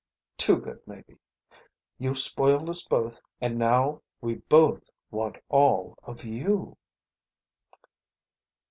[0.35, 1.19] Too good, maybe.
[1.99, 6.75] You've spoiled us both, and now we both want all of you."